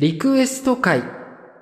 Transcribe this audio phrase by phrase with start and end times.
[0.00, 1.02] リクエスト会。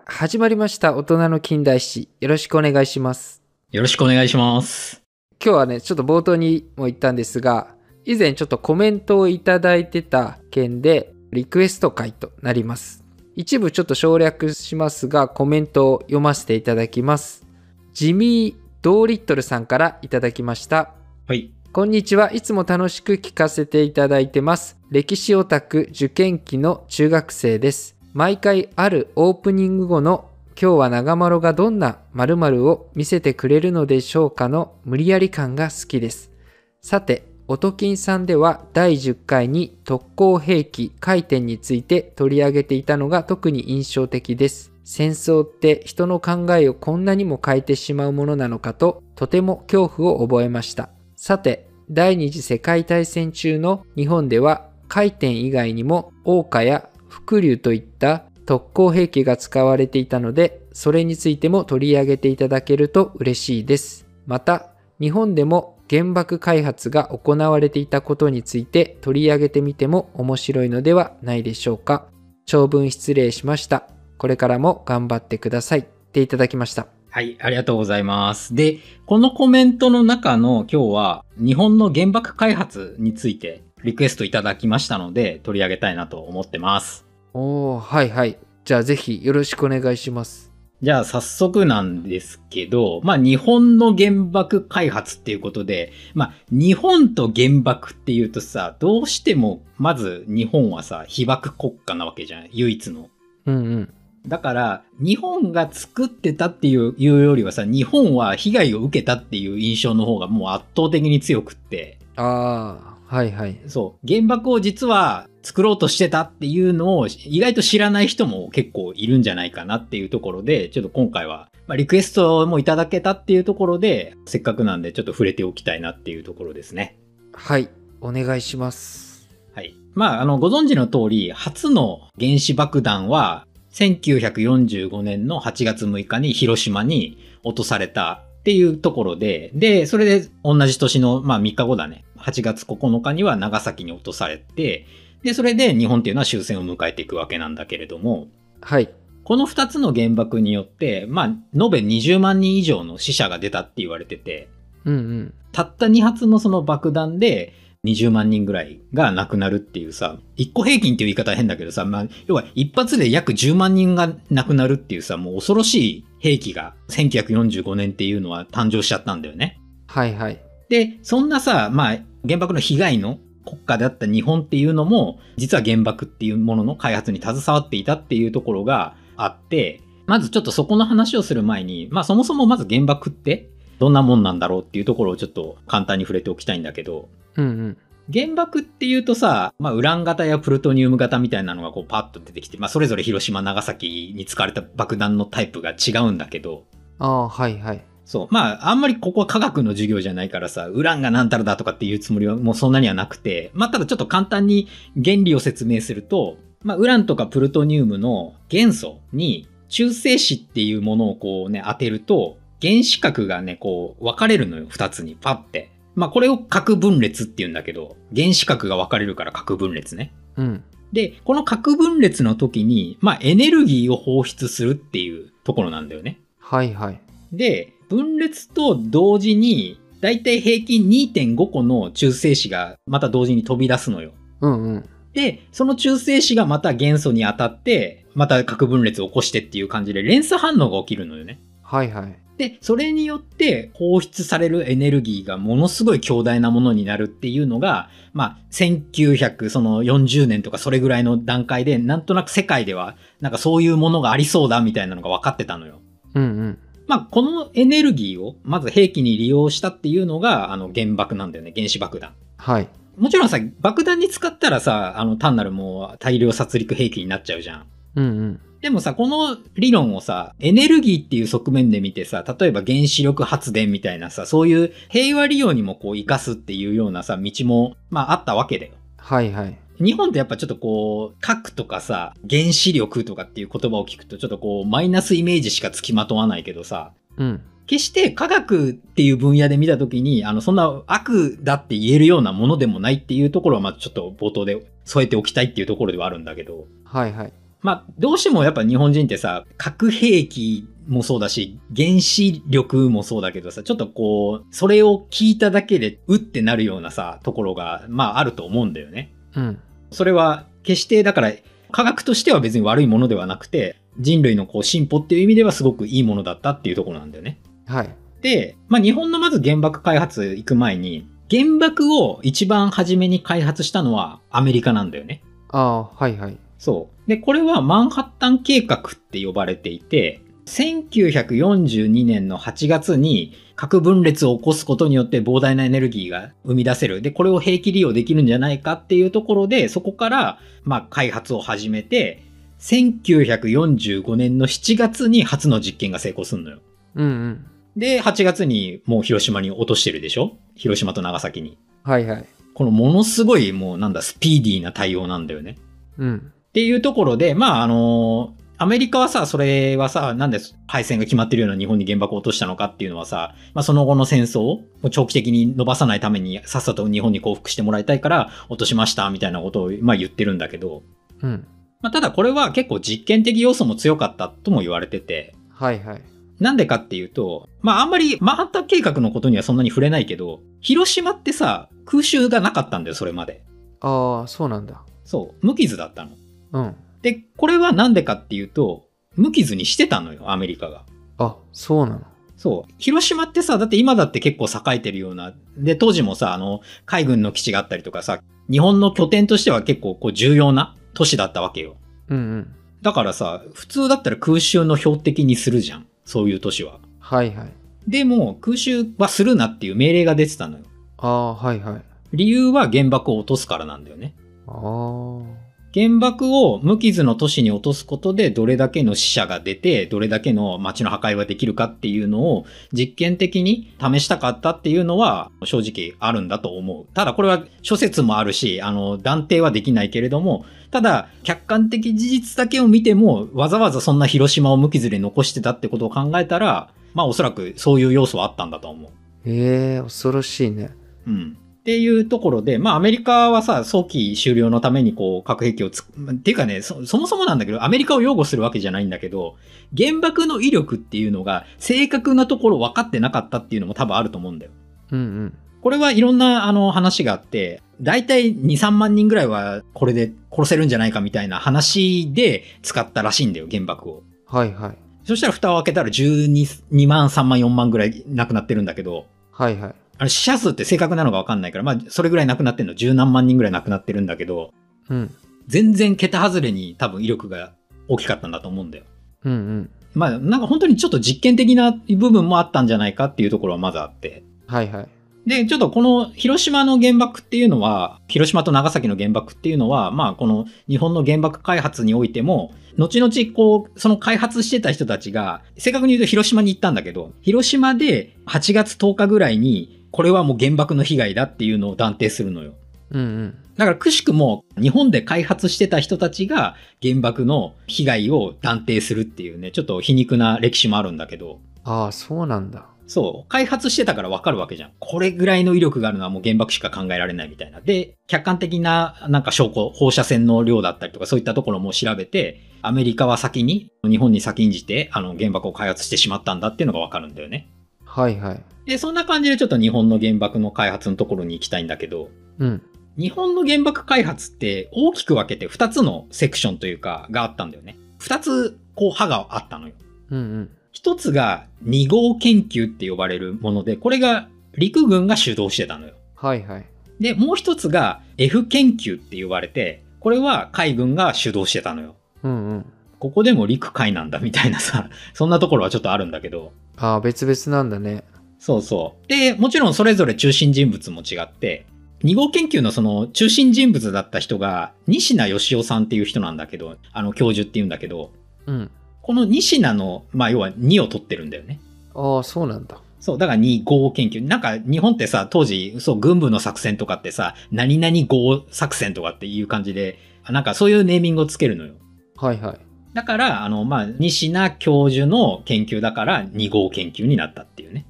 [0.05, 0.95] 始まりました。
[0.95, 2.09] 大人の近代史。
[2.21, 3.43] よろしくお願いします。
[3.73, 5.03] よろしくお願いします。
[5.45, 7.75] 今日はね、ちょっと冒頭にも言ったんですが、
[8.05, 13.03] 以前ちょっとコメントをいただいてた件で、リクエスト会となります。
[13.35, 17.45] 一部ちょっと省略しますが、コメントを読ませていただきます。
[17.93, 20.95] ジミー・ドーリットルさんからいただきました。
[21.27, 21.51] はい。
[21.73, 22.33] こんにちは。
[22.33, 24.79] いつも楽しく聞かせていただいてます。
[24.93, 27.98] 歴史オタク受験期の中学生です。
[28.19, 30.29] 毎回あるオープニング後の
[30.61, 36.33] 今日は長丸がどんな〇〇を見せてくれるのでしょうかの無理やり感が好きです。
[36.81, 44.73] さて、おときんさんでは第10回に特攻兵器回転について取り上げていたのが特に印象的です。
[44.83, 50.91] 戦争って人の考えをこんなにも変えてしまうものなのかととても恐怖を覚えました。
[51.15, 64.07] さて、第二次世界大戦中の日本では回転以外にも桜花や伏竜といった特攻兵器が使われていたので、それについても取り上げていただけると嬉しいです。
[64.27, 72.07] また、日本でも原爆開発が行われていたことについて取り上げてみても面白いのではないでしょうか。
[72.47, 73.89] 長文失礼しました。
[74.17, 75.87] これからも頑張ってください。
[76.09, 76.89] っていただきました。
[77.11, 78.55] はい、ありがとうございます。
[78.55, 87.08] で、このコメントの中の今日は日本の原爆開発についてリクエストいただきましたので取り上げたいなと思ってます。
[87.41, 88.37] おー、はいはい。
[88.65, 90.51] じゃあぜひよろしくお願いします。
[90.83, 102.49] じゃあ早速なんですけど、まあ日本の原爆開発っていうことで、まあ日本と原爆っていうとさ、どうしてもまず日本はさ、被爆国家なわけじゃん。
[102.51, 103.09] 唯一の。
[103.47, 103.95] うんうん。
[104.27, 113.61] だから、日本が作ってたっていういうよりはさ、日本は被害を受けたっていう印象の方がもう圧倒的に強くって、ああ、はいはい。
[113.69, 126.99] そう、原爆を実は作ろうとしてたっていうのを意外と知らない人も結構いるんじゃないかなっていうところで、ちょっと今回は、まあ、リクエストもいただけたっていうところで、せっかくなんでちょっと触れておきたいなっていうところですね。
[127.33, 127.71] はい。
[128.03, 129.31] お願いします。
[129.55, 129.75] はい。
[129.95, 142.05] まあ、あの、ご存知の通り、初の原子爆弾は、1945年の8月6日に広島に落とされたっていうところで、で、それで同じ年の、まあ3日後だね。
[142.19, 144.85] 8月9日には長崎に落とされて、
[145.23, 148.29] で、それで日本っていうのは終戦を迎えていくわけなんだけれども、
[148.61, 148.93] はい。
[149.25, 154.49] この2つの原爆によって、まあ、延べ20万人以上の死者が出たって言われてて、
[154.85, 155.35] うんうん。
[155.53, 157.53] たった2発のその爆弾で
[157.85, 169.61] 20万人ぐらいが亡くなるっていうさ、1個平均っていう言い方は変だけどさ、まあ、要は一発で約10万人が亡くなるっていうさ、もう恐ろしい兵器が1945年っていうのは誕生しちゃったんだよね。
[169.87, 170.41] はいはい。
[170.69, 173.19] で、そんなさ、まあ、原爆の被害の
[173.49, 183.49] 国家であった日本っていうのも、実は原爆っていうものの開発に携わっていたっていうところがあって、まずちょっとそこの話をする前に、まあそもそもまず原爆って
[183.79, 187.77] どんなもんなんだろうっていうところをちょっと簡単に触れておきたいんだけど、うんうん。
[188.13, 196.65] 原爆っていうとさ、まあ、ウラン型やプルトニウム型みたいなのがこうパッと出てきて、まあ、それぞれ広島、長崎に使われた爆弾のタイプが違うんだけど、
[196.99, 197.85] ああ、はいはい。
[198.09, 198.29] そう。
[198.31, 215.71] まあ、あんまりここは科学の授業じゃないからさ、ウランが何たらだとかっていうつもりはもうそんなにはなくて、まあ、ただちょっと簡単に原理を説明すると、まあ、ウランとかプルトニウムの元素に中性子っていうものをこうね、当てると、原子核がね、こう分かれるのよ、二つに、パって。
[215.95, 220.15] まあ、これを核分裂って言うんだけど、原子核が分かれるから核分裂ね。
[220.37, 220.65] うん。
[220.95, 226.21] で、この核分裂の時に、まあ、エネルギーを放出するっていうところなんだよね。
[226.39, 227.01] はいはい。
[227.33, 234.13] で、分裂と同時に、だいたい平均2.5個の中性子がまた同時に飛び出すのよ。
[234.41, 234.89] うんうん。
[235.13, 241.41] で、その中性子がまた元素に当たって、また核分裂を起こしてっていう感じで連鎖反応が起きるのよね。
[241.63, 242.19] はいはい。
[242.39, 255.81] で、それによって放出されるエネルギーがものすごい強大なものになるっていうのが、まあ、1940年とかそれぐらいの段階で、なんとなく世界では、なんかそういうものがありそうだみたいなのが分かってたのよ。
[256.15, 256.59] うんうん。
[256.89, 261.53] まあ、このエネルギーを、まず兵器に利用したっていうのが、あの、原爆なんだよね。
[261.55, 262.15] 原子爆弾。
[262.39, 262.69] はい。
[262.97, 267.67] もちろんさ、爆弾に使ったらさ、あの、単なるもう大量殺戮兵器になっちゃうじゃん。
[267.95, 268.41] うんうん。
[268.61, 278.73] でもさ、この理論をさ、エネルギーっていう側面で見てさ、例えば原子力発電みたいなさ、そういう平和利用にもこう活かすっていうようなさ、道も、まああったわけだよ。
[278.97, 279.57] はいはい。
[279.81, 287.41] 日本ってやっぱちょっとこう、核とかさ、原子力とかっていう言葉を聞くとちょっとこう、マイナスイメージしかつきまとわないけどさ、うん。
[287.67, 297.33] 決して科学っていう分野で見たときに、あの、そんな悪だって言えるようなものでもないっていうところは、まあちょっと冒頭で添えておきたいっていうところではあるんだけど、はいはい。
[297.61, 309.13] まあ、どうしてもやっぱ日本人ってさ、核兵器もそうだし、原子力もそうだけどさ、ちょっとこう、それを聞いただけで、うってなるようなさ、ところが、まああると思うんだよね。
[309.35, 309.61] うん。
[309.91, 311.33] それは、決して、だから、
[311.71, 317.41] 科学としては別に悪いものではなくて、人類のこう進歩っていう意味ではすごくいいものだったっていうところなんだよね。
[317.67, 317.91] はい。
[318.23, 325.23] で、まあ日本のまず原爆開発行く前に、原爆を一番初めに開発したのはアメリカなんだよね。
[325.51, 326.39] ああ、はいはい。
[326.59, 327.09] そう。
[327.09, 337.03] で、これはマンハッタン計画って呼ばれていて、1942年の8月に核分裂を起こすことによって膨大なエネルギーが生み出せる。
[337.03, 342.23] で、これを兵器利用できるんじゃないかっていうところで、そこから、まあ、開発を始めて、
[342.61, 346.61] 1945年の7月に初の実験が成功するのよ。
[346.95, 347.47] うんうん。
[347.77, 350.37] で、8月にもう広島に落としてるでしょ？
[350.57, 351.59] 広島と長崎に。
[351.85, 352.25] はいはい。
[352.55, 355.57] このものすごいもうなんだ、スピーディーな対応なんだよね。
[355.99, 356.33] うん。
[356.49, 370.83] っていうところで、まあ、あのアメリカはさ、それはさ、なんで敗戦が決まってるような日本に原爆を落としたのかっていうのはさ、まあ、その後の戦争を長期的に伸ばさないためにさっさと日本に降伏してもらいたいから落としましたみたいなことを、まあ、言ってるんだけど、
[371.23, 371.47] うん。
[371.81, 376.03] まあ、ただこれは結構実験的要素も強かったとも言われてて、はいはい。
[376.41, 383.45] なんでかっていうと、まああんまりマンハッタン計画のことにはそんなに触れないけど、広島ってさ、空襲がなかったんだよ、それまで。
[383.81, 384.83] ああ、そうなんだ。
[385.05, 386.11] そう、無傷だったの。
[386.53, 386.77] うん。
[387.03, 390.85] で、これはなんでかっていうと、無傷にしてたのよ、アメリカが。
[391.19, 392.03] あ、そうなの。
[392.37, 392.73] そう。
[392.79, 401.77] 広島ってさ、だって今だって結構栄えてるような、で、当時もさ、あの、海軍の基地があったりとかさ、日本の拠点としては結構こう重要な都市だったわけよ。
[402.09, 402.55] うんうん。
[402.81, 405.87] だからさ、普通だったら空襲の標的にするじゃん。
[406.05, 406.79] そういう都市は。
[407.01, 407.53] はいはい。
[407.89, 410.65] でも、空襲はするなっていう命令が出てたのよ。
[410.99, 411.83] ああ、はいはい。
[412.13, 414.15] 理由は原爆を落とすからなんだよね。
[414.47, 415.48] ああ。
[415.75, 426.87] 原爆を無傷の都市に落とすことでどれだけの死者が出て、どれだけの街の破壊ができるかっていうのを実験的に試したかったっていうのは正直あるんだと思う。
[426.95, 438.91] ただこれは諸説もあるし、あの断定はできないけれども、ただ客観的事実だけを見てもわざわざそんな広島を無傷で残してたってことを考えたら、まあおそらくそういう要素はあったんだと思う。
[439.27, 440.71] ええ恐ろしいね。
[441.07, 441.37] うん。
[441.69, 449.37] っていうところで、まあアメリカはさ、早期終了のためにこう核兵器をつく、っていうかねそ、そもそもなんだけど、アメリカを擁護するわけじゃないんだけど、
[449.77, 454.53] 原爆の威力っていうのが正確なところ分かってなかったっていうのも多分あると思うんだよ。
[454.93, 455.39] うんうん。
[455.61, 464.03] これはいろんなあの話があって、だいたい2、3万人ぐらいはこれで殺せるんじゃないかみたいな話で使ったらしいんだよ、原爆を。
[464.25, 464.79] はいはい。
[465.05, 469.75] そしたら蓋を開けたら12、2万、3万、4万ぐらい亡くなってるんだけど、はいはい。
[469.99, 474.53] あれ死者数って正確なのか分かんないから、まあ、それぐらい亡くなってんの、十何万人ぐらい亡くなってるんだけど、
[474.89, 475.15] うん。
[475.49, 477.53] 全然桁外れに多分威力が
[477.89, 478.85] 大きかったんだと思うんだよ。
[479.25, 479.71] うんうん。
[479.95, 484.23] まあ、なんか本当にちょっと実験的な部分もあったんじゃないかっていうところはまずあって。
[484.47, 484.89] はいはい。
[485.27, 502.55] で、ちょっとこの広島の原爆っていうのは、広島と長崎の原爆っていうのは、まあこの日本の原爆開発においても、後々こう、その開発してた人たちが、正確に言うと広島に行ったんだけど、広島で8月10日ぐらいに、これはもう原爆の被害だっていうのを断定するのよ。
[502.91, 503.39] うんうん。
[503.57, 512.67] だからくしくも日本で開発してた人たちが原爆の被害を断定するっていうね、ちょっと皮肉な歴史もあるんだけど、ああ、そうなんだ。
[512.87, 514.71] そう、開発してたからわかるわけじゃん。
[514.79, 517.61] これぐらいの威力があるのはもう原爆しか考えられないみたいな。
[517.61, 527.51] で、客観的ななんか証拠、放射線の量だったりとかそういったところも調べて、アメリカは先に、日本に先んじて、あの原爆を開発してしまったんだっていうのがわかるんだよね。
[527.85, 528.43] はいはい。
[528.69, 532.63] で、そんな感じでちょっと日本の原爆の開発のところに行きたいんだけど、うん。
[532.99, 537.79] 日本の原爆開発って大きく分けて2つのセクションというかがあったんだよね。
[538.01, 539.75] 2つこう歯があったのよ。
[540.11, 540.51] うんうん。
[540.73, 545.95] 一つが2号研究って呼ばれるもので、これが陸軍が主導してたのよ。
[546.15, 546.67] はいはい。
[547.01, 551.95] で、もう一つが F 研究って呼ばれて、これは海軍が主導してたのよ。
[552.23, 552.67] うんうん。
[552.99, 556.53] ここでも陸海なんだみたいなさ、そんなところはちょっとあるんだけど。
[556.77, 558.05] ああ、別々なんだね。
[558.39, 559.09] そうそう。
[559.09, 561.67] で、もちろんそれぞれ中心人物も違って、
[562.05, 568.13] 2号研究のその中心人物だった人が、西名義雄さんっていう人なんだけど、あの教授っていうんだけど、
[568.47, 568.71] うん。
[569.03, 571.61] この西名の、まあ要は2を取ってるんだよね。
[571.95, 572.81] ああ、そうなんだ。
[573.01, 574.23] そう、だから2号研究。
[574.23, 581.75] なんか日本ってさ、当時、そう、軍部の作戦とかってさ、何々号作戦とかっていう感じで、なんかそういうネーミングをつけるのよ。
[582.17, 582.59] はいはい。
[582.95, 587.87] だから、あの、まあ、西名教授の研究だから2号研究になったっていうね。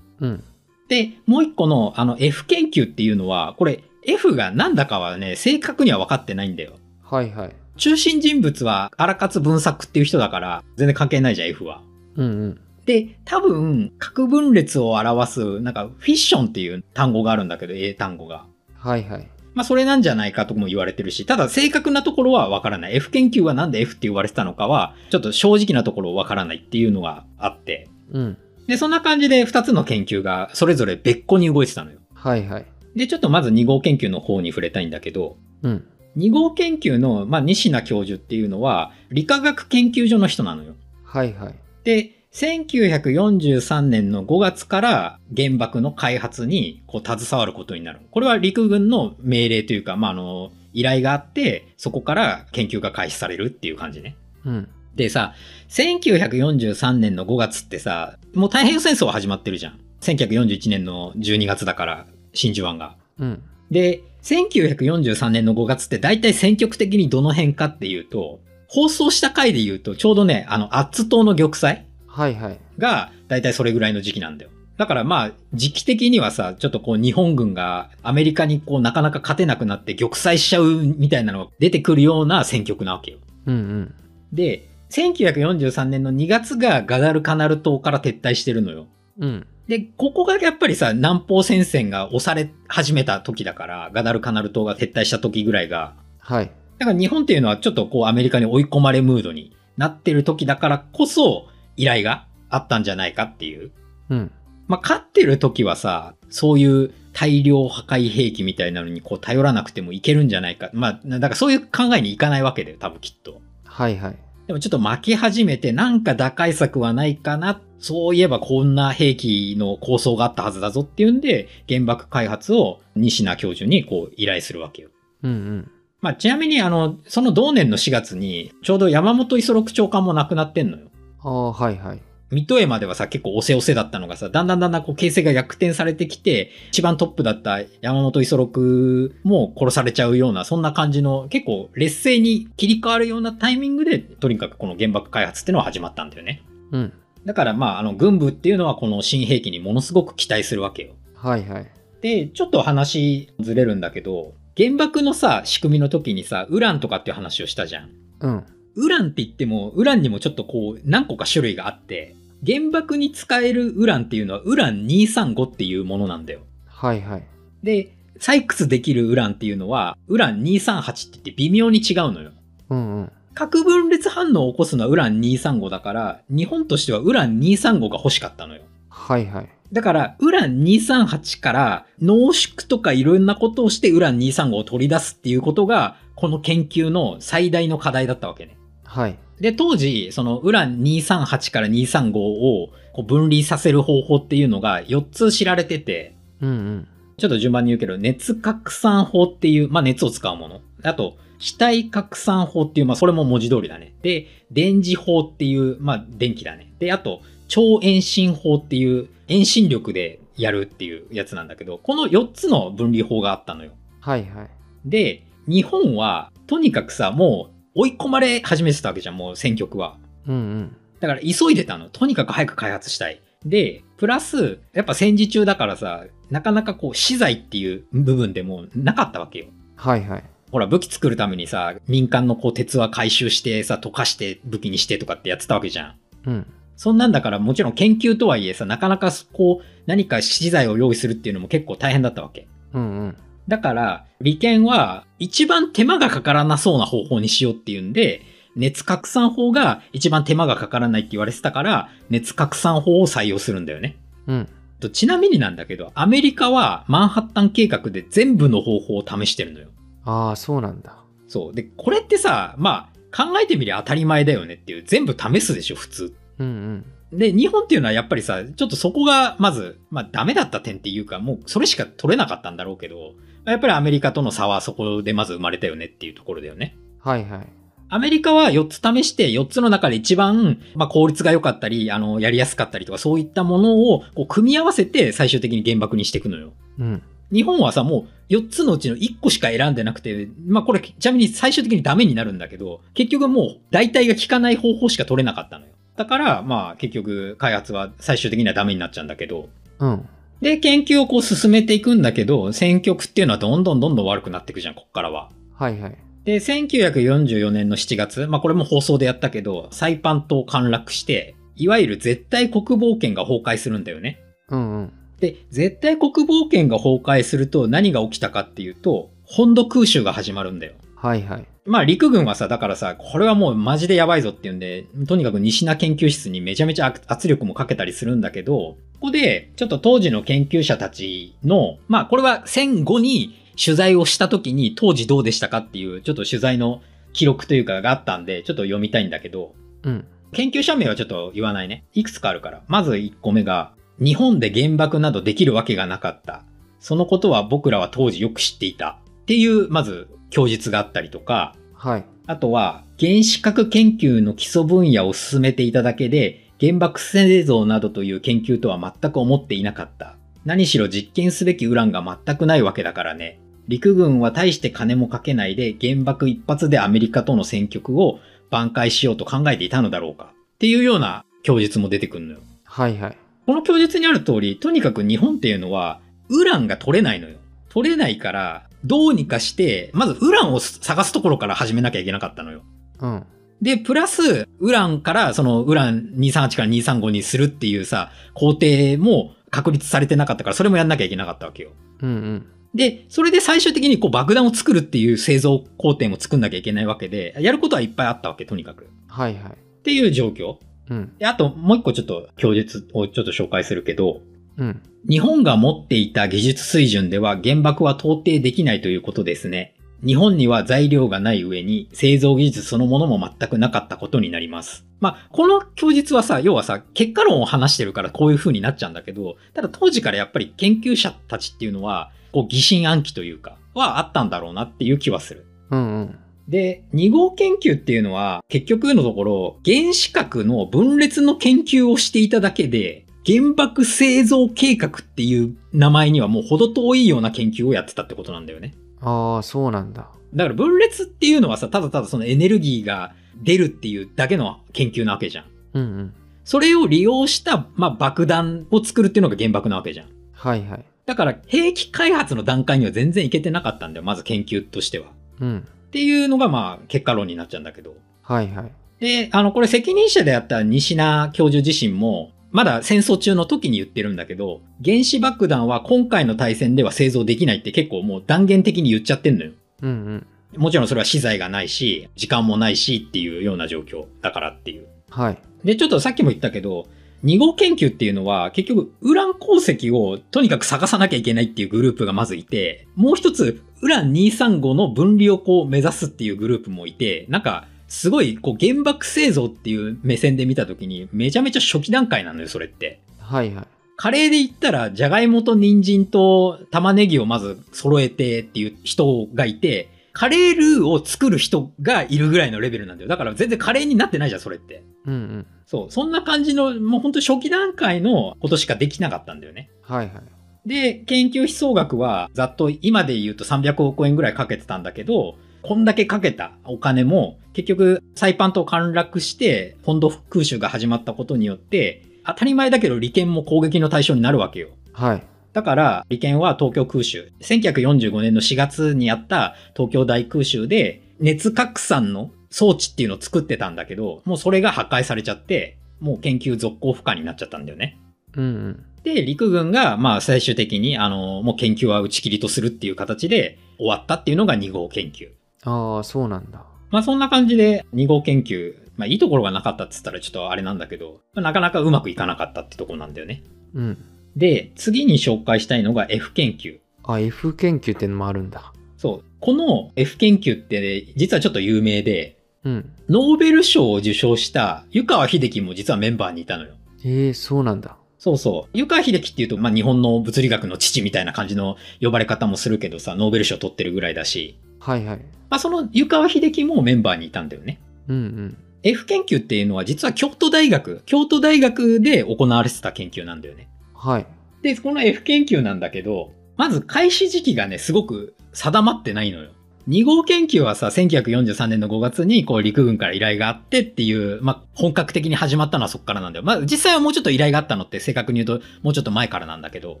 [0.20, 0.44] うん。
[0.88, 6.72] で、もう一個の、あの、F 研究っていうのは、これ、F がなんだかはね、正確には分かってないんだよ。
[7.02, 7.54] はいはい。
[7.76, 11.82] 中心人物は荒勝文作っていう人だから、全然関係ないじゃん、F は。
[12.16, 12.60] うんうん。
[12.86, 18.46] で、多分、核分裂を表す、なんか、フィッションっていう単語があるんだけど、英単語が。
[18.76, 19.28] はいはい。
[19.54, 22.96] まあ、それなんじゃないかとも言われてるし、ただ正確なところはわからない。
[22.96, 27.88] F 研究はなんで F って言われてたのかは、ちょっと正直なところわからないっていうのがあって。
[28.12, 28.38] うん。
[28.70, 31.98] で、そんな感じで2つの研究がそれぞれ別個に動いてたのよ。
[32.14, 32.66] はいはい。
[32.94, 35.88] で、ちょっとまず2号研究の方に触れたいんだけど、うん。
[36.16, 40.76] 2号研究の、まあ、西名教授っていうのは、理化学研究所の人なのよ。
[41.02, 41.54] はいはい。
[41.82, 47.98] で、1943年の5月から原爆の開発にこう携わることになる。
[48.12, 54.14] これは陸軍の命令というか、まあ、あの、依頼があって、そこから研究が開始されるっていう感じね。
[54.44, 54.68] うん。
[54.94, 55.34] でさ、
[55.70, 59.80] 1943年の5月ってさ、もう太平洋戦争は始まってるじゃん。
[60.00, 62.96] 1941年の12月だから、真珠湾が。
[63.18, 63.42] うん。
[63.70, 72.58] で、1943年の5月って大体戦局的にどの辺かっていうと、放送した回で言うと、ちょうどね、あの、アッツ島の玉砕はいはい。
[72.78, 74.50] が大体それぐらいの時期なんだよ。
[74.76, 83.18] だからまあ、時期的にはさ、ちょっとこう日本軍がアメリカにこうなかなか勝てなくなって玉砕しちゃうみたいなのが出てくるような戦局なわけよ。
[83.46, 83.94] うんうん。
[84.32, 88.86] で、1943年の2月がガダルカナル島から撤退してるのよ。
[89.18, 89.46] うん。
[89.68, 96.50] で、ここがやっぱりさ、南方戦線が押され始めた時だから、ガダルカナル島が撤退した時ぐらいが、はい。
[96.78, 103.70] だから日本っていうのはちょっとこうアメリカに追い込まれムードになってる時だからこそ依頼があったんじゃないかっていう。
[104.08, 104.32] うん。
[104.66, 110.70] まあ、勝ってる時はさ、そういう大量破壊兵器みたいなのにこう頼らなくてもいけるんじゃないか。
[110.72, 113.40] まあ、だからそういう考えにいかないわけだよ、多分きっと。
[113.64, 114.16] はいはい。
[114.50, 117.60] でもちょっと負け始めてなんか打開策はないかな。
[117.78, 124.88] そういえばこんな兵器の構想があったはずだぞっていうんで、原爆開発を西名教授にこう依頼するわけよ。
[125.22, 125.70] うんうん。
[126.00, 130.88] まあ、ちなみにあの、その同年の4月に、ちょうど山本五十六長官も亡くなってんのよ。
[131.22, 132.02] ああ、はいはい。
[132.30, 146.42] ミッドウェーまではさ、結構押せ押せだったのがさ、だんだんだんだんこう形勢が逆転されてきて、一番トップだった山本五十六も殺されちゃうような、そんな感じの、結構劣勢に切り替わるようなタイミングで、とにかくこの原爆開発っていうのは始まったんだよね。
[146.70, 146.92] うん。
[147.24, 150.92] だからまあ、あの、軍部っていうのはこの新兵器にものすごく期待するわけよ。
[151.14, 151.70] はいはい。
[152.00, 157.90] で、ちょっと話ずれるんだけど、原爆のさ、仕組みの時にさ、ウランとかっていう話をしたじゃん。
[158.20, 158.44] うん。
[158.76, 162.14] ウランって言っても、ウランにもちょっとこう、何個か種類があって、
[162.46, 166.40] 原爆に使えるウランっていうのはウラン235っていうものなんだよ。
[166.66, 167.24] はいはい。
[167.62, 172.30] で、採掘できるウランっていうのは、ウラン238って言って微妙に違うのよ。
[172.70, 173.12] うんうん。
[173.34, 178.62] 核分裂反応を起こすのはウラン235だから、日本としてはウラン235が欲しかったのよ。
[178.88, 179.48] はいはい。
[179.72, 188.56] だから、ウラン238から濃縮とかいろんなことをしてウラン235を取り出すっていうことが、この研究の最大の課題だったわけね。
[188.90, 189.16] はい。
[189.40, 196.88] で、当時、そのウラン238から235をこう分離させる方法っていうのが4つ知られてて、うんうん。
[197.16, 200.60] ちょっと順番に言うけど、熱拡散法っていう、まあ熱を使うもの。
[200.82, 203.94] あと、気体拡散法っていう、まあそれも文字通りだね。
[204.02, 206.72] で、電磁法っていう、まあ電気だね。
[206.80, 213.70] で、あと、超遠心法っていう、遠心力でやるっていうやつなんだけど、この4つの分離法があったのよ。
[214.00, 214.48] はいはい。
[214.84, 219.96] で、日本は、とにかくさ、もう追い込まれ始めてたわけじゃん、もう戦局は。
[220.28, 220.76] うんうん。
[221.00, 221.88] だから急いでたの。
[221.88, 223.22] とにかく早く開発したい。
[223.46, 229.46] で、プラス、やっぱ戦時中だからさ、なかなかこう、資材っていう部分でもなかったわけよ。
[229.76, 230.24] はいはい。
[230.52, 235.94] ほら、武器作るためにさ、民間のこう、鉄は回収してさ、溶かして武器にしてとかってやってたわけじゃん。
[236.26, 236.46] うん。
[236.76, 242.46] そんなんだからもちろん研究とはいえさ、なかなかこう、何か資材を用意するっていうのも結構大変だったわけ。
[242.74, 243.16] うんうん。
[243.48, 248.22] だから、利権は一番手間がかからなそうな方法にしようっていうんで、
[248.56, 253.96] 熱拡散法が一番手間がかからないって言われてたから、熱拡散法を採用するんだよね。
[254.26, 254.48] うん。
[254.80, 259.68] とちなみになんだけど、アメリカはマンハッタン計画で全部の方法を試してるのよ。
[260.04, 261.04] ああ、そうなんだ。
[261.28, 261.54] そう。
[261.54, 266.14] で、これってさ、まあ、考えてみりゃ当たり前だよねっていう、全部試すでしょ、普通。
[266.38, 266.84] うんうん。
[267.12, 273.14] で、日本っていうのはやっぱりさ、ちょっとそこがまず、まあダメだった点っていうか、もうそれしか取れなかったんだろうけど、
[273.44, 276.76] やっぱりアメリカとの差はそこでまず生まれたよねっていうところだよね。
[277.00, 277.46] はいはい。
[277.92, 286.52] アメリカは4つ試して、4つの中で一番、まあ効率が良かったり、あの、やりやすかったりとか、そういったものをこう組み合わせて最終的に原爆にしていくのよ。
[286.78, 287.02] うん。
[287.32, 295.72] 日本はさ、もう4つのうちの1個しか選んでなくて、まあこれちなみに最終的にダメになるんだけど、結局もう代替が効かない方法しか取れなかったのよ。
[296.00, 300.08] だから、まあ結局開発は最終的にはダメになっちゃうんだけど、うん。
[300.40, 305.28] で、研究をこう進めていくんだけど、戦局っていうのはどんどんどんどん悪くなっていくじゃん、こっからは。
[305.52, 305.98] はいはい。
[306.24, 314.20] で、1944年の7月、まあこれも放送でやったけど、サイパン島陥落して、いわゆる絶対国防圏が崩壊するんだよね。
[314.48, 314.92] うんうん。
[315.20, 320.72] で、絶対国防圏が崩壊すると何が起きたかっていうと、本土空襲が始まるんだよ。
[320.96, 321.46] はいはい。
[321.70, 340.04] まあ陸軍はさ、だからさ、これはもうマジでやばいぞっていうんで、とにかく西名研究室にめちゃめちゃ圧力もかけたりするんだけど、ここでちょっと当時の研究者たちの、まあこれは戦後に取材をした時に当時どうでしたかっていうちょっと取材の記録というかがあったんで、ちょっと読みたいんだけど、うん。
[340.32, 341.84] 研究者名はちょっと言わないね。
[341.94, 342.62] いくつかあるから。
[342.66, 346.42] まず1個目が、日本で原爆などできるわけがなかった。
[346.80, 348.98] そのことは僕らは当時よく知っていた。
[349.22, 352.04] っていう、まず、供述があったりとか、はい。
[352.26, 360.16] あとは、原子核研究の基礎分野を進めていただけで、原爆製造などという研究とは全く思っていなかった。
[360.44, 363.40] 何しろ実験すべきウランが全くないわけだからね。
[363.66, 368.18] 陸軍は大して金もかけないで原爆一発でアメリカとの戦局を
[368.50, 370.34] 挽回しようと考えていたのだろうか。
[370.34, 372.40] っていうような供述も出てくるのよ。
[372.64, 373.16] はいはい。
[373.46, 377.38] この供述にある通り、とにかく日本っていうのは、ウランが取れないのよ。
[377.70, 382.62] 取れないから、どうにかして、まずウランを探すところから始めなきゃいけなかったのよ。
[383.00, 383.26] うん。
[383.62, 391.70] で、プラス、ウランから、そのウラン238から235にするっていうさ、工程も確立されてなかったから、それもやんなきゃいけなかったわけよ。
[392.00, 392.46] うんうん。
[392.74, 398.84] で、それで最終的にこう爆弾を作るっていう製造工程も作んなきゃいけないわけで、やることはいっぱいあったわけ、とにかく。
[398.84, 399.82] っはいはい。
[399.82, 400.56] ていう状況。
[400.88, 401.12] うん。
[401.18, 404.22] で、あともう一個ちょっと供述をちょっと紹介するけど、
[404.60, 404.82] うん。
[405.08, 409.74] 日本が持っていた技術水準では原爆は到底できないということですね。
[410.04, 414.86] 日本には材料がない上に製造技術そのものも全くなかったことになります。
[415.00, 425.46] まあ、この供述はさ、要はさ、結果論を話してるからこういう風になっちゃうんだけど、ただ当時からやっぱり研究者たちっていうのは、こう疑心暗鬼というか、はあったんだろうなっていう気はする。
[425.70, 426.18] うんうん。
[426.48, 438.74] で、2号研究っていうのは、結局のところ、原子核の分裂の研究をしていただけで、原爆製造計画っていう名前にはもう程遠いような研究をやってたってことなんだよね。
[439.00, 440.08] ああ、そうなんだ。
[440.34, 445.44] だから分裂っていうのはさ、ただただそのエネルギーが出るっていうだけの研究なわけじゃん。
[445.74, 446.14] うんうん。
[446.44, 450.08] それを利用した、まあ、爆弾を作るっていうのが原爆なわけじゃん。
[450.32, 450.84] はいはい。
[451.06, 454.04] だから兵器開発の段階には全然いけてなかったんだよ。
[454.04, 455.08] まず研究としては。
[455.40, 455.58] うん。
[455.58, 457.94] っていうのがまあ結果論になっちゃうんだけど。
[458.22, 458.72] はいはい。
[459.00, 469.52] で、あの、これ責任者であった西名教授自身も、まだ戦争中の時に言ってるんだけど、原子爆弾は今回の対戦では製造できないって結構もう断言的に言っちゃってんのよ。
[469.82, 470.26] うんうん。
[470.56, 474.86] もちろんそれは資材がないし、時間もないしっていうような状況だからっていう。
[475.10, 475.38] はい。
[475.64, 476.86] で、ちょっとさっきも言ったけど、
[477.24, 493.02] 2号研究っていうのは結局ウラン鉱石をとにかく探さなきゃいけないっていうグループがまずいて、もう一つウラン235の分離をこう目指すっていうグループもいて、なんかすごいこう原爆製造っていう目線で見た時にめちゃめちゃ初期段階なのよ、それって。
[493.18, 493.66] はいはい。
[493.96, 503.08] カレーで言ったら、じゃがいもと人参と玉ねぎをまず揃えてっていう人がいて、カレールーを作る人がいるぐらいのレベルなんだよ。
[503.08, 504.84] だから全然カレーになってないじゃん、それって。
[505.04, 505.46] うんうん。
[505.66, 505.90] そう。
[505.90, 509.68] そんな感じの、もう本当初期段階のことしかできなかったんだよね。
[509.82, 510.20] はいは
[510.64, 510.68] い。
[510.68, 524.68] で、研究費総額は、ざっと今で言うと300億円ぐらいかけてたんだけど、こんだけかけたお金も、結局、サイパン島陥落して、本土空襲が始まったことによって、当たり前だけど利権も攻撃の対象になるわけよ。
[524.92, 525.22] はい。
[525.52, 527.32] だから、利権は東京空襲。
[527.40, 537.98] 1945年の4月にあった東京大空襲で、熱拡散の装置っていうのを作ってたんだけど、もうそれが破壊されちゃって、もう研究続行不可になっちゃったんだよね。
[538.36, 538.84] うんうん。
[539.02, 545.30] で、陸軍が、まあ最終的に、あの、もう研究は打ち切りとするっていう形で終わったっていうのが2号研究。
[545.64, 546.64] ああ、そうなんだ。
[546.90, 553.42] まあそんな感じで2号研究、まあいいところがなかったって言ったらちょっとあれなんだけど、まあなかなかうまくいかなかったってところなんだよね。
[553.74, 553.98] うん。
[554.36, 556.78] で、次に紹介したいのが F 研究。
[557.04, 558.72] あ、F 研究ってのもあるんだ。
[558.96, 559.24] そう。
[559.40, 562.92] この F 研究って、実はちょっと有名で、うん。
[563.08, 566.74] ノーベル賞を受賞した湯川秀樹も実はメンバーにいたのよ。
[567.04, 567.96] ええそうなんだ。
[568.18, 568.70] そうそう。
[568.74, 575.16] 湯川秀樹っていうと、まあ、日本の物理学の父みたいな感じの呼ばれ方もするけどさ、ノーベル賞取ってるぐらいだし、はいはい。
[575.50, 577.80] まあ、その湯川秀樹もメンバーにいたんだよね。
[578.08, 578.56] うんうん。
[578.82, 583.68] F 研究っていうのは実は京都大学、京都大学で行われてた研究なんだよね。
[583.94, 584.26] はい。
[584.62, 589.50] で、この F 研究なんだけど、まず開始時期がね、すごく定まってないのよ。
[589.88, 596.44] 2号研究はさ、1943年の5月にこう陸軍から依頼があってっていう、まあ、本格的に始まったのはそっからなんだよ。
[596.44, 600.00] まあ、実際はもうちょっと依頼があったのって正確に言うともうちょっと前からなんだけど、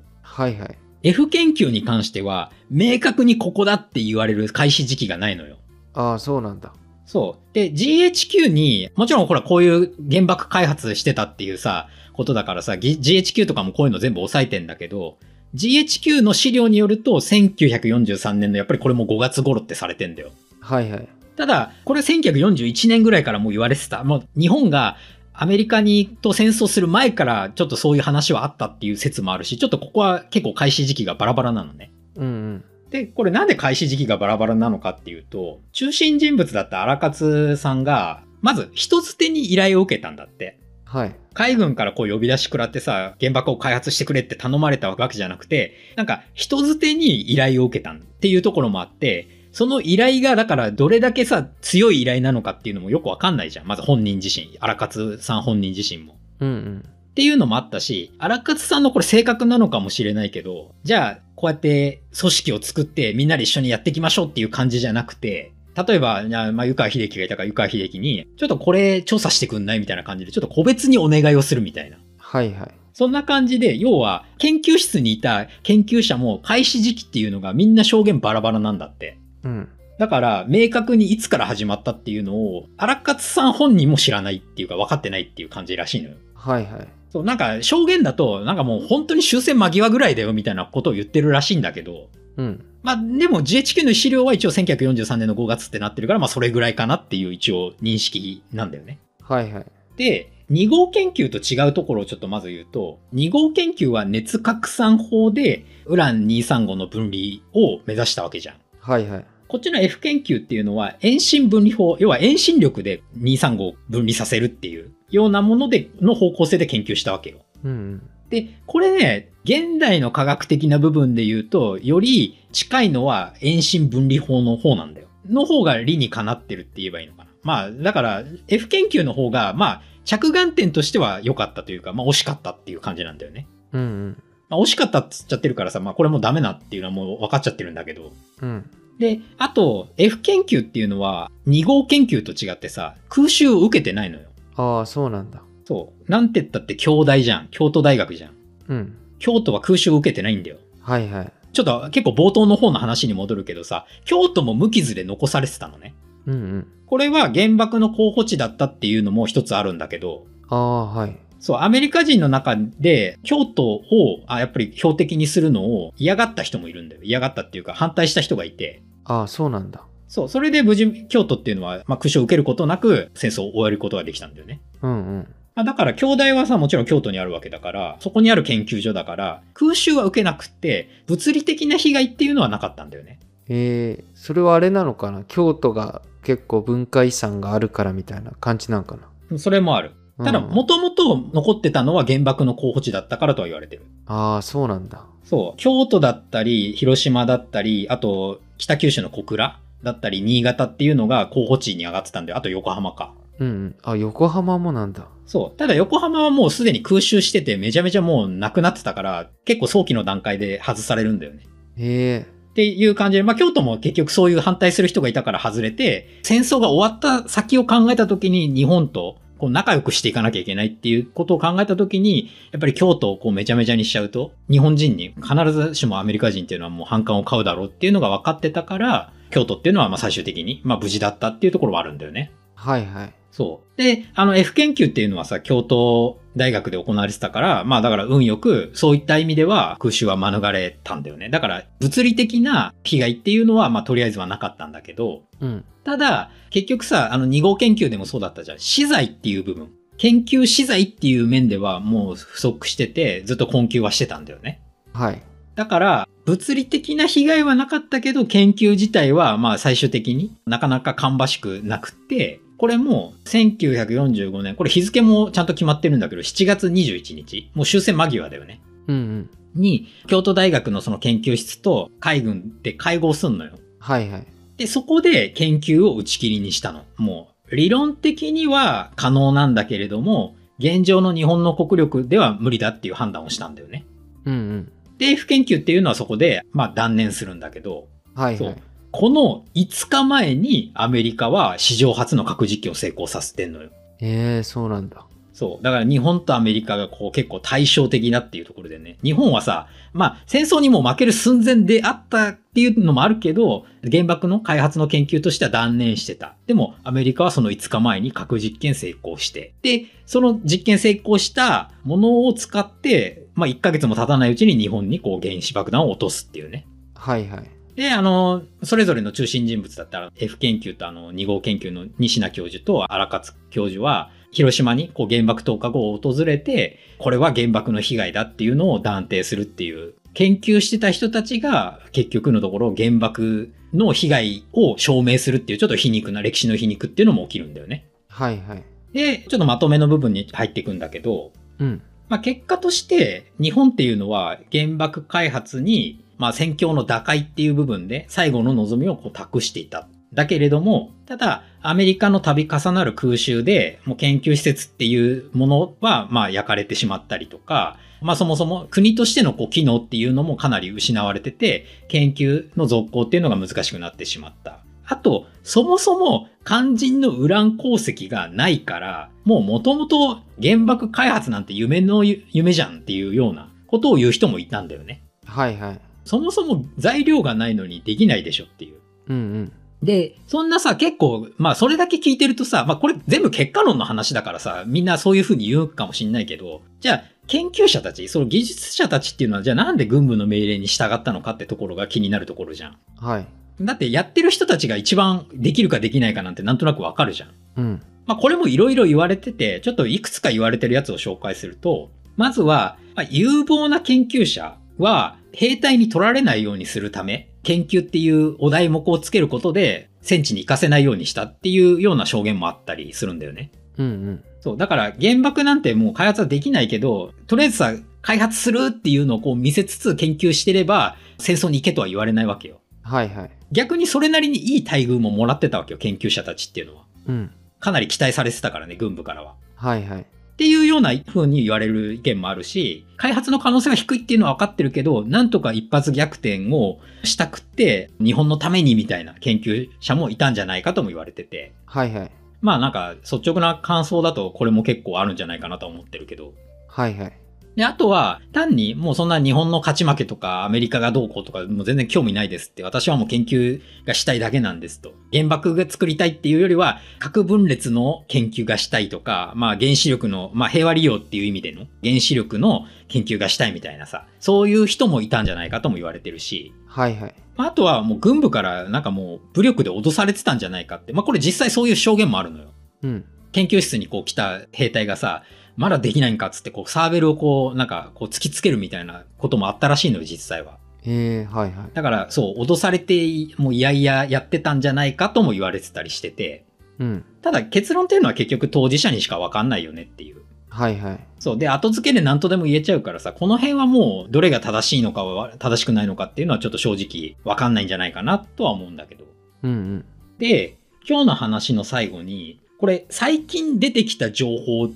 [0.22, 0.78] はいはい。
[1.02, 5.56] F 研究に関しては、明確にここだって言われる開始時期がないのよ。
[5.94, 6.72] ああ、そうなんだ。
[7.06, 7.54] そう。
[7.54, 15.18] で、GHQ に、もちろんほらこういう原爆開発してたっていうさ、ことだからさ、GHQ とかもこういうの全部押さえてんだけど、
[15.54, 20.30] GHQ の資料によると1943年のやっぱりこれも5月頃ってされてんだよ。
[20.60, 21.08] はいはい。
[21.36, 24.04] ただ、これ1941年ぐらいからもう言われてた。
[24.04, 24.96] もう日本が
[25.42, 31.90] アメリカにと戦争する前からちょっとそういう話はあったっていう説もあるし、ちょっとここは結構開始時期がバラバラなのね。
[32.16, 32.64] うんうん。
[32.90, 40.58] で、これなんで開始時期がバラバラなのかっていうと、中心人物だった荒勝さんが、まず人づてに依頼を受けたんだって。
[40.84, 41.16] はい。
[41.32, 53.66] 海軍からこう呼び出し食らってさ、原爆を開発してくれって頼まれたわけじゃなくて、なんか人づてに依頼を受けたっていうところもあって、その依頼がだからどれだけさ、強い依頼なのかっていうのもよくわかんないじゃん。
[53.66, 56.16] まず本人自身、荒勝さん本人自身も。
[56.40, 56.84] うんうん。
[57.10, 71.98] っていうのもあったし、荒勝さんのこれ性格なのかもしれないけど、じゃあ、こうやって組織を作ってみんなで一緒にやっていきましょうっていう感じじゃなくて、例えば、まあ、湯川秀樹がいたから湯川秀樹に、ちょっとこれ調査してくんないみたいな感じで、ちょっと個別にお願いをするみたいな。
[72.18, 72.70] はいはい。
[72.92, 79.18] そんな感じで、要は、研究室にいた研究者も開始時期っていうのがみんな証言バラバラなんだって。
[79.44, 79.68] うん。
[79.98, 86.16] だから、明確にいつから始まったっていうのを、荒勝さん本人も知らないっていうか分かってないっていう感じらしいのよ。
[86.34, 86.88] はいはい。
[87.10, 92.64] そう、なんか証言だと、なんかもう本当に終戦間際ぐらいだよみたいなことを言ってるらしいんだけど、うん。
[92.82, 98.98] まあでも GHQ の資料は一応1943年の5月ってなってるから、まあそれぐらいかなっていう一応認識なんだよね。
[99.22, 99.66] はいはい。
[99.96, 108.56] で、2号研究と違うところをちょっとまず言うと、2号研究は熱拡散法でウラン235の分離を目指したわけじゃん。
[108.90, 109.26] はいはい。
[109.46, 117.38] こっちの F 研究っていうのは遠心分離法、要は遠心力で235を分離させるっていうようなものでの方向性で研究したわけよ。
[117.64, 118.10] うんうん。
[118.30, 125.06] で、これね、現代の科学的な部分で言うと、より近いのは遠心分離法の方なんだよ。
[125.28, 127.30] の方が理にかなってるって言えばいいのかな。
[127.42, 133.46] まあ、だから、F 研究の方が、まあ、着眼点としては良かったというか、まあ、惜しかったっていう感じなんだよね。
[133.72, 134.22] うんうん。
[134.48, 138.12] まあ、惜しかったって言っちゃってるからさ、まあ、これもうダメなっていうのはもう分かっちゃってるんだけど。
[138.42, 138.70] うん。
[139.00, 144.28] で、あと、F 研究っていうのは、2号研究と違ってさ、空襲を受けてないのよ。
[144.56, 145.42] ああ、そうなんだ。
[145.64, 146.10] そう。
[146.10, 147.48] なんて言ったって京大じゃん。
[147.50, 148.32] 京都大学じゃん。
[148.68, 148.96] うん。
[149.18, 150.58] 京都は空襲を受けてないんだよ。
[150.82, 151.32] はいはい。
[151.54, 155.94] ちょっと結構冒頭の方の話に戻るけどさ、京都も無傷で残されてたのね。
[156.26, 156.66] うんうん。
[156.84, 161.16] これは原爆の候補地だったっていうのも一つあるんだけど、ああ、はい。
[161.38, 163.82] そう、アメリカ人の中で京都を、
[164.26, 167.02] あ、やっぱり標的にするのを嫌がった人もいるんだよ。
[167.02, 169.82] 嫌がったっていうか反対した人がいて、ああ、そうなんだ。
[170.08, 174.60] そう、それで無事京都っていうのは、まあ、空襲を受けることなく戦争を終えることができたんだよね。
[174.82, 175.28] うんうん。
[175.54, 183.18] まあ、だから、京大はさ、もちろん京都にあるわけだから、そこにある研究所だから、空襲は受けなくって、物理的な被害っていうのはなかったんだよね。
[183.48, 185.24] ええそれはあれなのかな？
[185.24, 188.96] 京都が結構文化遺産があるからみたいな感じなんか
[189.30, 189.38] な？
[189.38, 189.90] それもある。
[190.22, 193.82] ただ、うんもともと残ってたのは原爆の候補地だったからとは言われてる。
[194.06, 195.04] ああ、そうなんだ。
[195.24, 195.60] そう。
[195.60, 203.14] 京都だったり、広島だったり、あと、北九州の小倉だったり、新潟っていうのが候補地に上がってたんで、あと横浜か。
[203.38, 203.76] うんうん。
[203.82, 205.08] あ、横浜もなんだ。
[205.26, 205.58] そう。
[205.58, 211.46] ただ横浜はもうすでに空襲してて、めちゃめちゃもうなくなってたから、結構早期の段階で外されるんだよね。
[211.78, 232.30] ええっていう感じで、まあ京都も結局そういう反対する人がいたから外れて、戦争が終わった先を考えた時に日本とこう仲良くしていかなきゃいけないっていうことを考えた時に、やっぱり京都をこうめちゃめちゃにしちゃうと、日本人に必ずしもアメリカ人っていうのはもう反感を買うだろうっていうのが分かってたから、京都っていうのはまあ最終的にまあ無事だったっていうところはあるんだよね。
[232.54, 233.14] はいはい。
[233.32, 233.82] そう。
[233.82, 241.28] で、あの F 研究っていうのはさ、京都大学で行われてたから、まあだから運よく、そういった意味では空襲は免れたんだよね。
[241.28, 245.64] だから物理的な被害っていうのは、まあとりあえずはなかったんだけど、うん。
[245.84, 248.58] ただ、結局さ、あの2号研究でもそうだったじゃん。
[248.58, 249.70] 資材っていう部分。
[249.96, 254.62] 研究資材っていう面ではもう不足してて、ずっと困窮はしてたんだよね。
[254.92, 255.22] はい。
[255.56, 268.60] だから、物理的な被害はなかったけど、研究自体は、まあ最終的になかなか芳しくなくて、これも1945年、これ日付もちゃんと決まってるんだけど、7月21日、もう終戦間際だよね。
[268.86, 269.30] うんうん。
[269.54, 273.52] に、京都大学のその研究室と海軍で会合すんのよ。
[273.78, 274.26] はいはい。
[274.58, 276.84] で、そこで研究を打ち切りにしたの。
[276.98, 283.86] もう、理論的には可能なんだけれども、現状の日本の国力では無理だっていう判断をしたんだよね。
[284.26, 284.72] うんうん。
[284.98, 288.56] で、F 研究っていうのはそこで、まあ断念するんだけど、そうはいはい。
[288.92, 293.70] この5日前にアメリカは史上初の核実験を成功させてんのよ。
[294.00, 295.04] ええそうなんだ。
[295.32, 295.64] そう。
[295.64, 298.98] だから日本とアメリカがこう結構対照的だっていうところでね。
[299.02, 306.34] 日本はさ、まあ戦争にも負ける寸前であったっていうのもあるけど、原爆の開発の研究としては断念してた。
[306.46, 309.54] でもアメリカはその5日前に核実験成功して。
[309.62, 316.66] で、その実験成功したものを使って、まあ1ヶ月も経たないうちに日本にこう原子爆弾を落とすっていうね。
[316.94, 317.59] はいはい。
[317.80, 337.88] で、あの、それぞれの中心人物だったら、F 研究とあの、2号研究の西名教授と荒勝教授は、広島にこう原爆投下後を訪れて、これは原爆の被害だっていうのを断定するっていう、研究してた人たちが結局のところ原爆の被害を証明するっていうちょっと皮肉な歴史の皮肉っていうのも起きるんだよね。
[338.08, 338.64] はいはい。
[338.92, 341.80] で、ちょっとまとめの部分に入っていくんだけど、うん。
[342.10, 349.88] まあ、結果として、日本っていうのは原爆開発に、まあ、戦況の打開っていう部分で最後の望みをこう託していた。
[350.12, 364.60] だけれども、ただ、アメリカの度重なる空襲で、もう研究施設っていうものは、まあ、焼かれてしまったりとか、まあ、そもそも国としてのこう機能っていうのもかなり失われてて、研究の続行っていうのが難しくなってしまった。
[364.84, 375.02] あと、そもそも肝心のウラン鉱石がないから、もう元々原爆開発なんて夢の夢じゃんっていうようなことを言う人もいたんだよね。
[375.24, 375.80] はいはい。
[376.10, 378.78] そもそも材料がないのにできないでしょっていう。
[379.06, 379.52] うんうん。
[379.80, 392.76] で、そんなさ、結構、まあそれだけ聞いてるとさ、まあこれ全部結果論の話だからさ、みんなそういうふうに言うかもしんないけど、じゃあ研究者たち、その技術者たちっていうのは、じゃあなんで軍部の命令に従ったのかってところが気になるところじゃん。
[392.96, 393.26] はい。
[393.60, 397.30] だってやってる人たちが一番できるかできないかなんてなんとなくわかるじゃん。
[397.56, 397.82] うん。
[398.06, 413.50] まあこれもいろいろ言われてて、ちょっといくつか言われてるやつを紹介すると、まずは、まあ、有望な研究者は兵隊に取られないようにするため、研究っていうお題目をつけることで戦地に行かせないようにしたっていうような証言もあったりするんだよね。
[413.78, 414.24] うんうん。
[414.40, 414.56] そう。
[414.56, 422.60] だから原爆なんてもう開発はできないけど、とりあえずさ、開発するっていうのをこう見せつつ研究してれば戦争に行けとは言われないわけよ。
[422.82, 423.30] はいはい。
[423.52, 426.84] 逆にそれなりにいい待遇ももらってたわけよ、研究者たちっていうのは。
[427.06, 427.30] うん。
[427.58, 429.34] かなり期待されてたからね、軍部からは。
[429.54, 430.06] はいはい。
[430.40, 441.52] っていうような風に言われる意見もあるし、開発の可能性は低いっていうのは分かってるけど、なんとか一発逆転をしたくって、日本のためにみたいな研究者もいたんじゃないかとも言われてて。
[441.66, 442.10] はいはい。
[442.40, 446.32] まあなんか率直な感想だとこれも結構あるんじゃないかなと思ってるけど。
[446.68, 447.12] はいはい。
[447.56, 454.92] で、あとは、単にもうそんな日本の勝ち負けとかアメリカがどうこうとかもう全然興味ないですって、私はもう研究がしたいだけなんですと。
[455.12, 467.14] 原爆が作りたいっていうよりは、核分裂の研究がしたいとか、まあ原子力の、まあ平和利用っていう意味での原子力の研究がしたいみたいなさ、そういう人もいたんじゃないかとも言われてるし、はいはい。
[467.36, 472.52] まああとはもう軍部からなんかもう武力で脅されてたんじゃないかって、まあこれ実際そういう証言もあるのよ。
[472.84, 473.04] うん。
[473.32, 475.22] 研究室にこう来た兵隊がさ、
[475.56, 480.58] まだできないんかっつってこうサーベルをこうなんかこう突きつけるみたいなこともあったらしいのよ実際は。
[480.84, 481.70] ええはいはい。
[481.74, 482.94] だからそう脅されて
[483.36, 486.44] もういやいややってたんじゃないかとも言われてたりしてて。
[486.78, 487.04] うん。
[487.20, 490.20] ただ結論っていうのは結局当事者にしかわかんないよねっていう。
[490.48, 491.00] はいはい。
[491.18, 491.38] そう。
[491.38, 499.04] で、後付けで何とでも言えちゃうからさ、この辺はもうどれが正しいのかは正しくないのかっていうのはちょっと正直わかんないんじゃないかなとは思うんだけど。
[499.44, 499.84] うんうん。
[500.18, 500.56] で、
[500.88, 504.68] 今日の話の最後に、これ最近出てきた情報を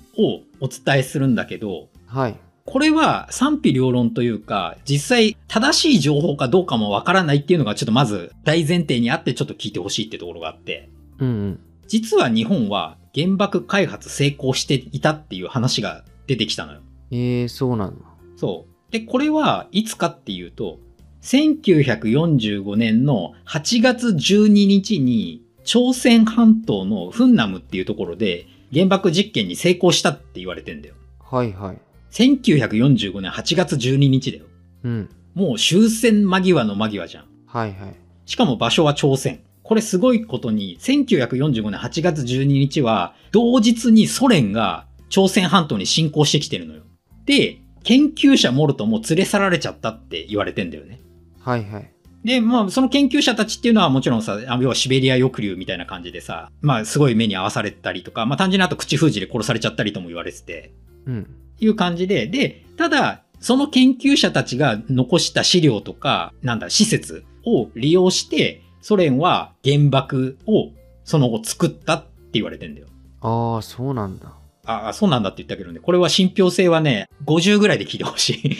[0.58, 2.36] お伝えするんだけど、はい。
[2.64, 11.60] これは賛否両論というか、実際正しい情報かどうかもわからないっていうのがちょっとまず大前提にあってちょっと聞いてほしいってところがあって、うんうん。
[11.86, 16.80] 実は日本は原爆開発成功していたっていう話が出てきたのよ。
[17.10, 18.06] ええそうなんだ。
[18.36, 18.92] そう。
[18.92, 20.78] で、これはいつかっていうと、
[21.20, 30.94] 1945年の8月12日に朝鮮半島のフンナムっていうところで原爆実験に成功したって言われてんだよ。
[31.20, 31.78] はいはい。
[32.12, 34.44] 1945年8月12日だよ。
[34.84, 35.08] うん。
[35.34, 37.24] もう終戦間際の間際じゃん。
[37.46, 37.94] はいはい。
[38.26, 39.40] しかも場所は朝鮮。
[39.62, 46.82] これすごいことに、1945年8月12日は、同日にソ連が朝鮮半島に侵攻してきてるのよ。
[47.24, 51.00] で、研究者モルトも連れ去られちゃったって言われてんだよね。
[51.40, 51.93] はいはい。
[52.24, 60.72] で、まあ、その研究者たちっていうのはもちろんさ、あ要はシベリア抑留みたいな感じでさ、まあ、すごい目に合わされたりとか、まあ、単純にあと口封じで殺されちゃったりとも言われてて、
[61.06, 61.34] うん。
[61.60, 70.70] いう感じで、で、ただ、その研究者たちが残した資料とか、なんだ、施設を利用して、ソ連は原爆を
[71.04, 72.86] その後作ったって言われてんだよ。
[73.20, 74.32] ああ、そうなんだ。
[74.66, 78.56] ああ、そうなんだって言ったけどね、これは信憑性はね、50ぐらいで聞いてほしい。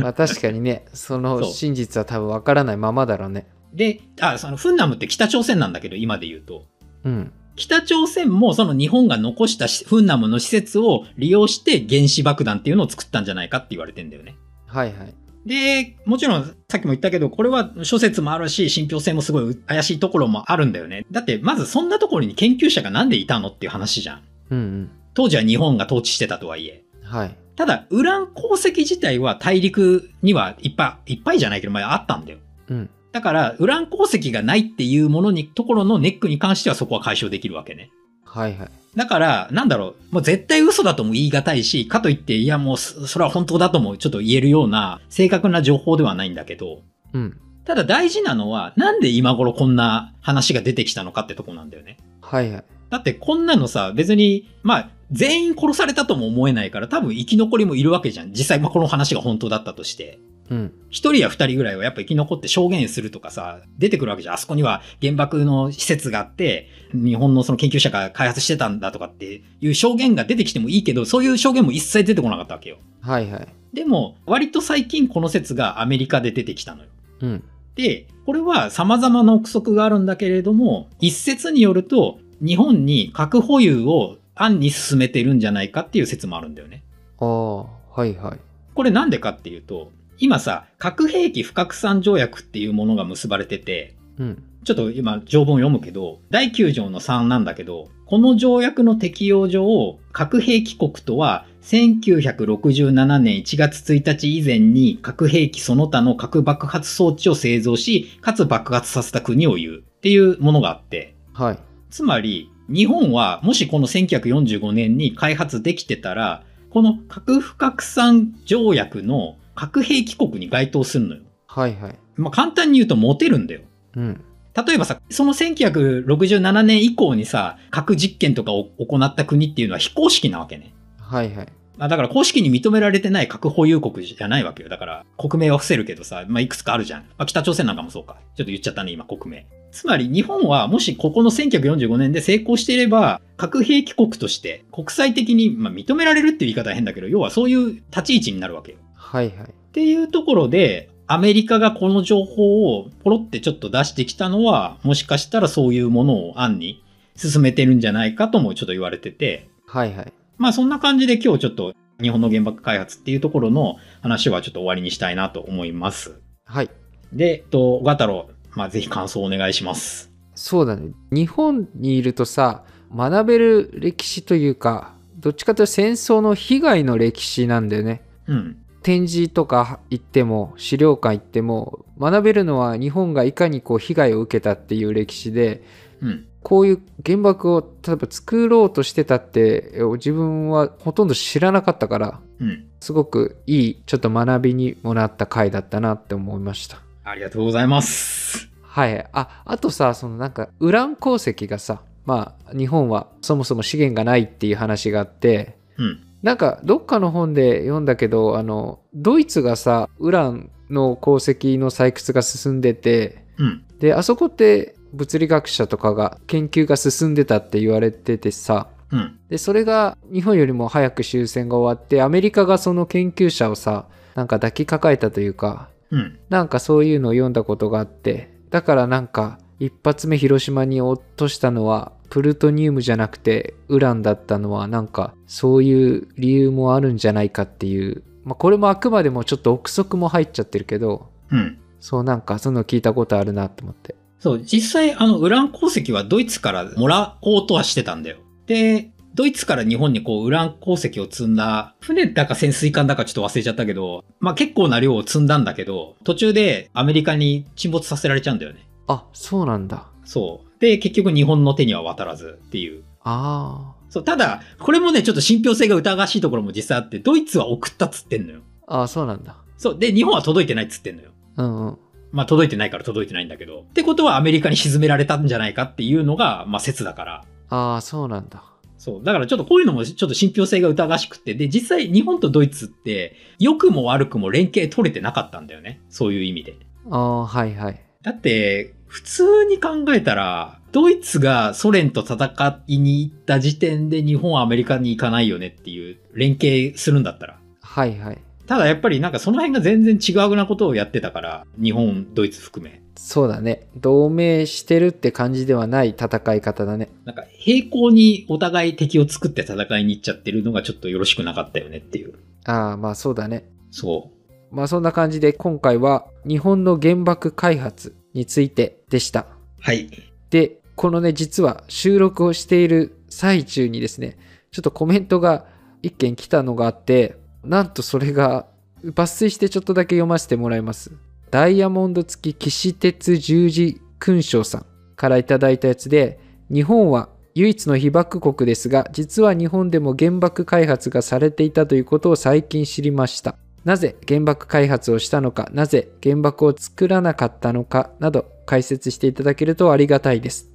[0.00, 3.46] まあ確かにね、その真実は多分わからないままだろうね。
[3.74, 6.66] で、あ、そのフンナムって北朝鮮なんだけど、今で言うと。
[7.04, 7.32] うん。
[7.56, 14.36] 北朝鮮もその日本が残したフンナムの施設を利用して原子爆弾っていうのを作ったんじゃないかって言われてんだよね。
[14.66, 15.14] はいはい。
[15.44, 21.04] で、もちろんさっきも言ったけど、これは諸説もあるし、信憑性もすごい怪しいところもあるんだよね。
[21.10, 24.22] だって、まずそんなところに研究者がなんでいたのっていう話じゃん。
[24.50, 24.90] うんうん。
[25.14, 26.84] 当時は日本が統治してたとはいえ。
[27.02, 27.36] はい。
[27.56, 32.38] ただ、ウラン鉱石自体は大陸にはいっぱい、いっぱいじゃないけど、まああったんだよ。
[32.68, 32.90] うん。
[33.12, 37.90] だから、ウラン鉱石がないっていうものに、ところのネックに関してはそこは解消できるわけね。
[38.24, 38.70] はいはい。
[38.96, 47.38] だから、なんだろう、もう絶対嘘だとも言い難いし、かといって、いやもうそ、それは本当だともちょっと言えるような正確な情報ではないんだけど、うん。
[47.64, 51.98] ただ大事なのは、なんで今頃こんな話が出てきたのかってとこなんだよね。
[52.20, 52.64] はいはい。
[52.90, 58.32] だってこんなのさ、別に、まあ、全員殺されたとも思えないから、多分生き残りもいるわけじゃん。
[58.32, 60.18] 実際、まあ、この話が本当だったとして。
[60.50, 60.72] うん。
[60.90, 64.34] 一人や二人ぐらいはやっぱ生き残って証言するとかさ、出てくるわけじゃん。
[64.34, 72.78] あそこには原爆の施設があって、日本のその研究者が開発してたんだとかっていう証言が出てきてもいいけど、そういう証言も一切出てこなかったわけよ。
[73.00, 73.48] はいはい。
[73.72, 76.88] でも、割と最近この説がアメリカで出てきたのよ。
[77.20, 77.44] うん。
[77.74, 86.82] で、これは様々な憶測があるんだけれども、一説によると、日本に核保有を暗に進めてるんじゃないかっていう説もあるんだよね。
[87.18, 88.40] ああ、はいはい。
[88.74, 94.44] これなんでかっていうと、今さ、核兵器不拡散条約っていうものが結ばれてて、うん。
[94.64, 111.58] ちょっと今条文を読むけど、第9条の3なんだけど、この条約の適用上、核兵器国とは、1967年1月1日以前に核兵器その他の核爆発装置を製造し、かつ爆発させた国を言うっていうものがあって、はい。
[111.90, 121.22] つまり、日本はもしこの1945年に開発できてたら、この核不拡散条約の核兵器国に該当するのよ。
[121.46, 121.98] はいはい。
[122.16, 123.60] まあ、簡単に言うとモテるんだよ。
[123.96, 124.24] うん。
[124.54, 130.74] 例えばさ、その1967年以降にさ、核実験とかを行った国っていうのは非公式なわけね。
[130.98, 131.52] はいはい。
[131.78, 134.68] まあだから公式に認められてない核保有国じゃないわけよ。
[134.68, 137.00] だから国名は伏せるけどさ、まあいくつかあるじゃん。
[137.16, 138.16] まあ北朝鮮なんかもそうか。
[138.36, 139.46] ちょっと言っちゃったね、今国名。
[139.72, 148.78] つまり日本はもしここの1945年で成功していれば、核兵器国として国際的に、まあ、認められるっていう言い方は変だけど、要はそういう立ち位置になるわけよ。
[148.94, 149.48] はいはい。
[149.48, 156.84] っていうところで、アメリカがこの情報をポロってちょっと出してきたのは、もしかしたらそういうものを案に
[157.16, 160.12] 進めてるんじゃないかともちょっと言われてて、はいはい。
[160.36, 166.20] まあそんな感じで今日ちょっと日本の原爆開発っていうところの話はちょっと終わりにしたいなと思います。
[166.44, 166.70] はい。
[167.12, 170.10] で、えっと、小太郎、まあぜひ感想をお願いします。
[170.34, 170.92] そうだね。
[171.10, 178.02] 日本にいるとさ、学べる歴史というか、どっちかというと戦争の被害の歴史なんだよね。
[178.26, 178.56] うん。
[178.82, 185.62] 展示とか行っても資料館行っても学べるのは日本がいかにこう被害を受けたっていう歴史で
[186.00, 186.26] うん。
[186.42, 192.66] こういう原爆を例えば作ろうとしてたって自分はほとんど知らなかったからうん。
[192.80, 198.50] すごくいいちょっと学びにもなった回だったなって思いましたありがとうございます。
[198.62, 206.06] はいああとさそのなんかウラン鉱石がさまあ日本はそもそも資源がないっていう話があってうん。
[206.22, 213.64] なんかどっかの本で読んだけどあのドイツがさウランの鉱石の採掘が進んでてうん。
[213.78, 219.18] であそこって物理学者とかが研究が進んでたって言われててさうん。
[219.28, 226.18] でそれが日本よりも早く終戦が終わってアメリカがその研究者をさなんか抱きかかえたというかうん。
[226.28, 241.58] なんかそういうのを読んだことがあってだからなんか一発目広島に落としたのはプルトニウムじゃなくてウランだったのはなんかそういう理由もあるんじゃないかっていう、まあ、これもあくまでもちょっと憶測も入っちゃってるけどうん。
[241.78, 248.18] そうなんかそういうの聞いたことあるなと思ってそう、実際、あの、ウラン鉱石はドイツからもらおうとはしてたんだよ。
[248.46, 258.66] で、ドイツから日本にこう、ウラン鉱石を積んだ、船だか潜水艦だかちょっと忘れちゃったけど、まあ結構な量を積んだんだけど、途中でアメリカに沈没させられちゃうんだよね。
[258.86, 260.60] あそうなんだそう。
[260.60, 262.84] で、結局日本の手には渡らずっていう。
[263.04, 268.40] あそう、ただ、これもね、ちょっと信憑性が疑わしいところも実際あって、ドイツは送ったっつってんのよ。
[268.66, 269.78] ああそうなんだそう。
[269.78, 271.10] で、日本は届いてないっつってんのよ。
[271.36, 271.78] うんうん
[272.12, 273.60] まあ届いてないから届いてないんだけど。
[273.60, 277.24] ってことはアメリカに沈められたんじゃないかっていうのが、まあ説だから。
[277.48, 278.42] ああそうなんだ
[278.82, 279.04] そう。
[279.04, 281.36] だからちょっとこういうのもちょっと信憑性が疑わしくって。
[281.36, 285.80] で、実際日本とドイツって、良くも悪くも連携取れてなかったんだよね。
[285.88, 286.56] そういう意味で。
[286.90, 297.38] ああはいはいだって、普通に考えたら、ドイツがソ連と戦いに行った時点で日本はアメリカに行かないよねっていう連携するんだったら。
[297.60, 298.18] はいはい
[298.48, 302.81] ただやっぱりなんかその辺が全然違うなことをやってたから、日本、ドイツ含め。
[303.04, 303.66] そうだね。
[303.76, 306.88] 同盟してるって感じではない戦い方だね。
[307.04, 312.14] なんか平行にお互い敵を作って戦いに行っちゃってるのがちょっとよろしくなかったよねっていう。
[312.44, 313.44] ああ、まあそうだね。
[313.72, 314.12] そ
[314.50, 314.54] う。
[314.54, 319.26] まあそんな感じで今回は日本の原爆開発についてでした。
[319.60, 319.90] はい。
[320.30, 324.16] で、このね、実は収録をしている最中にですね、
[324.52, 325.44] ちょっとコメントが
[325.82, 328.46] 一件来たのがあって、なんとそれが
[328.84, 330.92] 抜粋してちょっとだけ読ませてもらいます。
[331.32, 334.66] ダイヤモンド付き騎士鉄十字勲章さん
[334.96, 336.20] からいただいたやつで、
[336.52, 343.34] 日本は唯一の被爆国ですが、実は日本でも原爆開発がされていたということを最近知りました。
[343.64, 350.51] なぜ原爆開発をしたのか、なぜ原爆を作らなかったのかなど解説していただけるとありがたいです。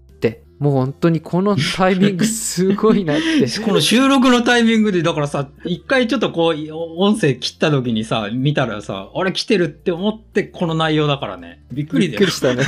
[0.60, 3.48] もう本当にこのタイミングすごいなって。
[3.62, 11.64] この収録のタイミングで、だからさ、一回ちょっとこう、音声切った時にさ、見たらさ、あれ来てるって思ってこの内容だからね。
[11.72, 12.20] びっくりだよ。
[12.20, 12.64] びっくりしたね。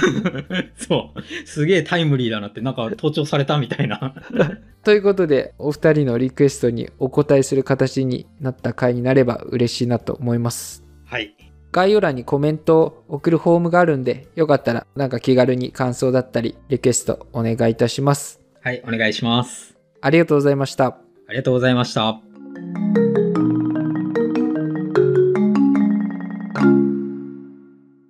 [0.77, 1.21] そう。
[1.45, 4.13] すげえタイムリーだなって、なんか盗聴されたみたいな。
[4.83, 10.83] ということで、お二人のリクエストにお答えする形になった回になれば嬉しいなと思います。
[11.05, 11.48] はい。
[11.71, 18.39] 概要欄にコメントを送るフォームがあるんで、よかったらなんか気軽に感想だったり、リクエストお願いいたします。
[18.61, 19.75] はい、お願いします。
[20.01, 20.85] ありがとうございました。
[20.85, 23.28] ありがとうございました。